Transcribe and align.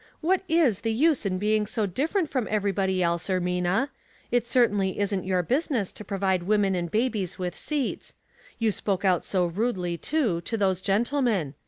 *' 0.15 0.19
What 0.21 0.41
is 0.49 0.81
the 0.81 0.91
use 0.91 1.27
in 1.27 1.37
being 1.37 1.67
so 1.67 1.85
different 1.85 2.27
from 2.27 2.47
everybody 2.49 3.03
else, 3.03 3.27
Ermina. 3.29 3.89
It 4.31 4.47
certainly 4.47 4.97
isn't 4.97 5.25
your 5.25 5.43
business 5.43 5.91
to 5.91 6.03
provide 6.03 6.41
women 6.41 6.73
and 6.73 6.89
babies 6.89 7.37
with 7.37 7.55
seats. 7.55 8.15
You 8.57 8.71
spoke 8.71 9.05
out 9.05 9.23
so 9.23 9.45
rudely, 9.45 9.99
too, 9.99 10.41
to 10.41 10.57
those 10.57 10.81
gentle 10.81 11.21
men. 11.21 11.53